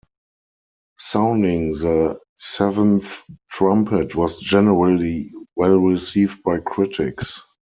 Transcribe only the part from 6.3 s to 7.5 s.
by critics.